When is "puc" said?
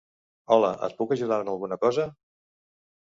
1.01-1.13